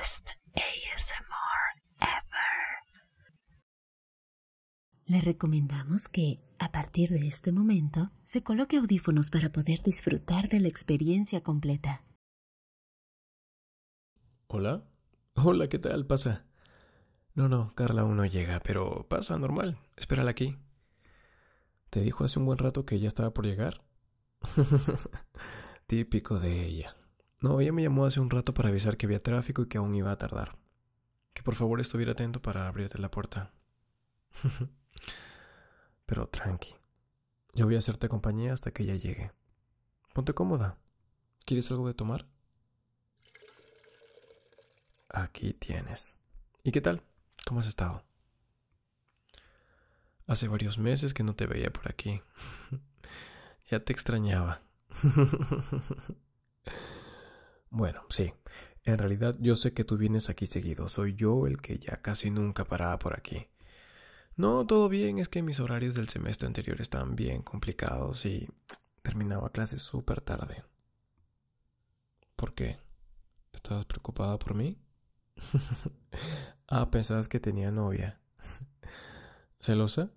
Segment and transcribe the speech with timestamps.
[0.00, 1.62] best ASMR
[2.00, 2.70] ever.
[5.04, 10.60] Le recomendamos que, a partir de este momento, se coloque audífonos para poder disfrutar de
[10.60, 12.02] la experiencia completa.
[14.46, 14.84] ¿Hola?
[15.34, 16.06] Hola, ¿qué tal?
[16.06, 16.46] Pasa.
[17.34, 19.78] No, no, Carla aún no llega, pero pasa normal.
[19.96, 20.56] Espérala aquí.
[21.90, 23.82] ¿Te dijo hace un buen rato que ya estaba por llegar?
[25.86, 26.96] Típico de ella.
[27.40, 29.94] No, ella me llamó hace un rato para avisar que había tráfico y que aún
[29.94, 30.58] iba a tardar.
[31.32, 33.52] Que por favor estuviera atento para abrirte la puerta.
[36.06, 36.74] Pero tranqui.
[37.54, 39.32] Yo voy a hacerte compañía hasta que ella llegue.
[40.12, 40.76] Ponte cómoda.
[41.46, 42.26] ¿Quieres algo de tomar?
[45.08, 46.18] Aquí tienes.
[46.62, 47.02] ¿Y qué tal?
[47.46, 48.04] ¿Cómo has estado?
[50.26, 52.20] Hace varios meses que no te veía por aquí.
[53.70, 54.62] ya te extrañaba.
[57.70, 58.32] bueno, sí.
[58.84, 60.88] En realidad yo sé que tú vienes aquí seguido.
[60.88, 63.46] Soy yo el que ya casi nunca paraba por aquí.
[64.36, 68.48] No, todo bien, es que mis horarios del semestre anterior estaban bien complicados y
[69.02, 70.64] terminaba clases súper tarde.
[72.36, 72.78] ¿Por qué?
[73.52, 74.78] ¿Estabas preocupada por mí?
[76.68, 78.18] ah, pensabas que tenía novia.
[79.60, 80.10] ¿Celosa?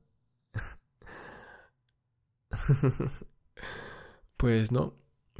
[4.37, 4.93] pues no,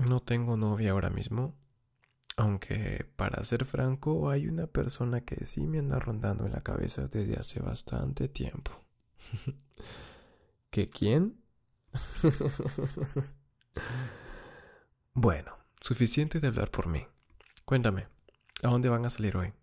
[0.10, 1.56] no tengo novia ahora mismo.
[2.36, 7.08] Aunque, para ser franco, hay una persona que sí me anda rondando en la cabeza
[7.08, 8.72] desde hace bastante tiempo.
[10.72, 11.40] ¿Qué quién?
[15.14, 17.06] bueno, suficiente de hablar por mí.
[17.66, 18.08] Cuéntame,
[18.64, 19.54] ¿a dónde van a salir hoy?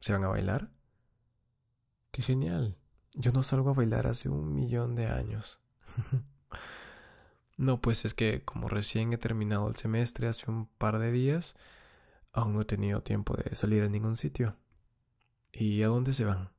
[0.00, 0.70] ¿Se van a bailar?
[2.12, 2.76] ¡Qué genial!
[3.14, 5.60] Yo no salgo a bailar hace un millón de años.
[7.56, 11.56] no, pues es que como recién he terminado el semestre hace un par de días,
[12.32, 14.56] Aún no he tenido tiempo de salir a ningún sitio.
[15.52, 16.50] ¿Y a dónde se van?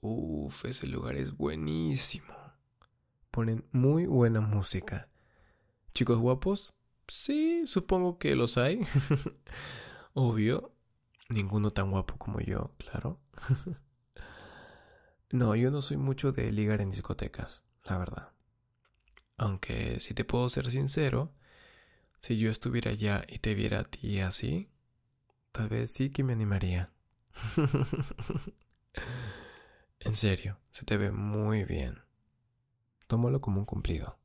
[0.00, 2.34] Uf, ese lugar es buenísimo.
[3.30, 5.08] Ponen muy buena música.
[5.92, 6.74] ¿Chicos guapos?
[7.08, 8.80] Sí, supongo que los hay.
[10.14, 10.72] Obvio.
[11.30, 13.18] Ninguno tan guapo como yo, claro.
[15.32, 18.32] no, yo no soy mucho de ligar en discotecas, la verdad.
[19.36, 21.32] Aunque, si te puedo ser sincero,
[22.24, 24.70] si yo estuviera allá y te viera a ti así,
[25.52, 26.90] tal vez sí que me animaría.
[30.00, 31.98] en serio, se te ve muy bien.
[33.08, 34.18] Tómalo como un cumplido.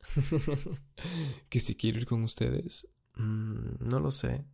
[1.48, 2.88] ¿Que si quiero ir con ustedes?
[3.14, 4.44] Mm, no lo sé.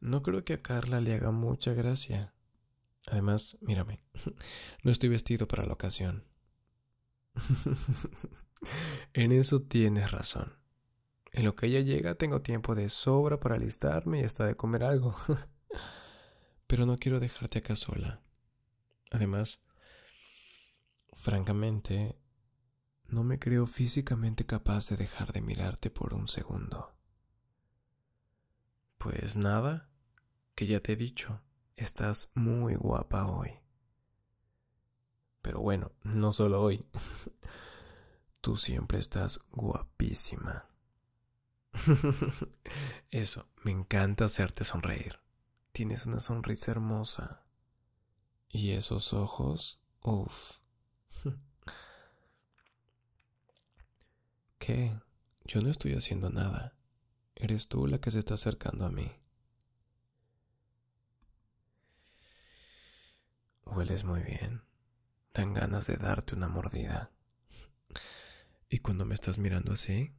[0.00, 2.34] No creo que a Carla le haga mucha gracia.
[3.06, 4.02] Además, mírame,
[4.82, 6.24] no estoy vestido para la ocasión.
[9.12, 10.59] en eso tienes razón.
[11.32, 14.84] En lo que ella llega tengo tiempo de sobra para alistarme y hasta de comer
[14.84, 15.14] algo.
[16.66, 18.20] Pero no quiero dejarte acá sola.
[19.10, 19.60] Además,
[21.12, 22.16] francamente,
[23.08, 26.94] no me creo físicamente capaz de dejar de mirarte por un segundo.
[28.98, 29.88] Pues nada,
[30.54, 31.40] que ya te he dicho,
[31.76, 33.52] estás muy guapa hoy.
[35.42, 36.86] Pero bueno, no solo hoy.
[38.40, 40.66] Tú siempre estás guapísima.
[43.10, 45.18] Eso, me encanta hacerte sonreír.
[45.72, 47.42] Tienes una sonrisa hermosa.
[48.48, 50.58] Y esos ojos, uff.
[54.58, 54.98] ¿Qué?
[55.44, 56.76] Yo no estoy haciendo nada.
[57.34, 59.10] Eres tú la que se está acercando a mí.
[63.64, 64.62] Hueles muy bien.
[65.32, 67.10] Dan ganas de darte una mordida.
[68.72, 70.14] Y cuando me estás mirando así,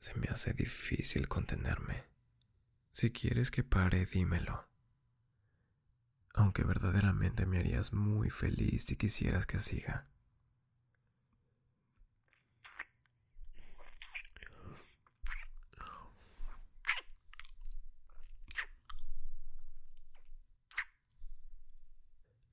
[0.00, 2.04] se me hace difícil contenerme.
[2.92, 4.66] Si quieres que pare, dímelo.
[6.34, 10.06] Aunque verdaderamente me harías muy feliz si quisieras que siga.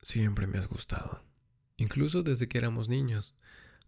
[0.01, 1.21] Siempre me has gustado,
[1.75, 3.35] incluso desde que éramos niños.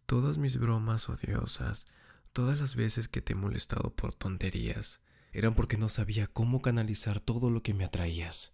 [0.05, 1.85] Todas mis bromas odiosas,
[2.33, 7.19] Todas las veces que te he molestado por tonterías eran porque no sabía cómo canalizar
[7.19, 8.53] todo lo que me atraías.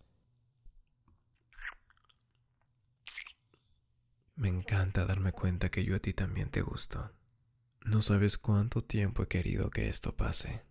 [4.36, 7.12] Me encanta darme cuenta que yo a ti también te gusto.
[7.86, 10.63] No sabes cuánto tiempo he querido que esto pase.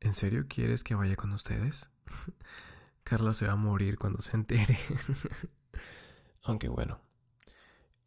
[0.00, 1.90] ¿En serio quieres que vaya con ustedes?
[3.04, 4.78] Carla se va a morir cuando se entere.
[6.42, 7.00] Aunque bueno,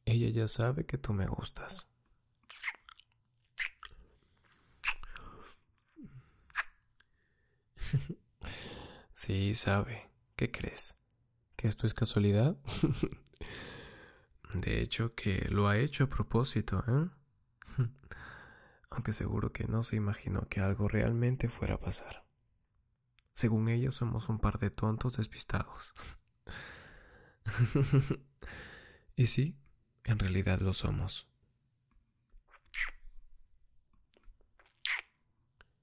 [0.06, 1.88] ella ya sabe que tú me gustas.
[9.13, 10.09] sí, sabe.
[10.35, 10.95] ¿Qué crees?
[11.56, 12.57] ¿Que esto es casualidad?
[14.53, 17.09] de hecho, que lo ha hecho a propósito, ¿eh?
[18.89, 22.25] Aunque seguro que no se imaginó que algo realmente fuera a pasar.
[23.31, 25.94] Según ella, somos un par de tontos despistados.
[29.16, 29.56] y sí,
[30.04, 31.28] en realidad lo somos.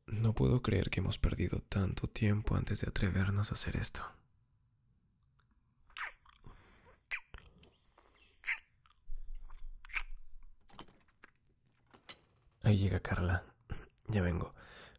[0.07, 4.03] No puedo creer que hemos perdido tanto tiempo antes de atrevernos a hacer esto.
[12.63, 13.45] Ahí llega Carla.
[14.09, 14.55] Ya vengo.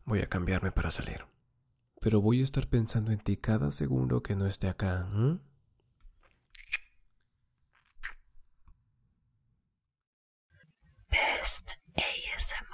[0.06, 1.26] Voy a cambiarme para salir.
[2.00, 5.08] Pero voy a estar pensando en ti cada segundo que no esté acá.
[11.42, 12.71] best ASMR